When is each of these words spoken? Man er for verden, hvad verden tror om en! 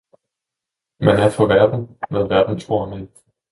Man 0.99 1.17
er 1.19 1.29
for 1.31 1.45
verden, 1.47 1.97
hvad 2.09 2.23
verden 2.27 2.59
tror 2.59 2.83
om 2.85 2.93
en! 2.93 3.09